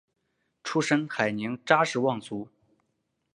[0.63, 2.47] 出身海宁查氏望族。